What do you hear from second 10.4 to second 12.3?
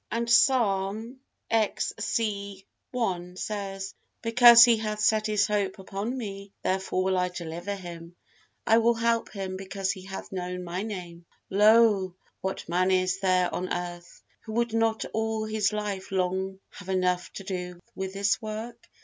My Name." Lo!